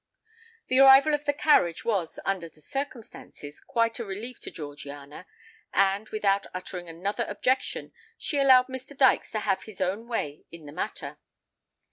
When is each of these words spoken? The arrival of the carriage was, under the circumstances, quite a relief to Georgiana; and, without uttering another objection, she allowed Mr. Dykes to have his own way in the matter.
The 0.65 0.79
arrival 0.79 1.13
of 1.13 1.25
the 1.25 1.31
carriage 1.33 1.85
was, 1.85 2.19
under 2.25 2.49
the 2.49 2.59
circumstances, 2.59 3.61
quite 3.61 3.99
a 3.99 4.03
relief 4.03 4.39
to 4.39 4.49
Georgiana; 4.49 5.27
and, 5.75 6.09
without 6.09 6.47
uttering 6.55 6.89
another 6.89 7.23
objection, 7.29 7.93
she 8.17 8.39
allowed 8.39 8.65
Mr. 8.65 8.97
Dykes 8.97 9.29
to 9.29 9.41
have 9.41 9.61
his 9.61 9.79
own 9.79 10.07
way 10.07 10.43
in 10.51 10.65
the 10.65 10.71
matter. 10.73 11.19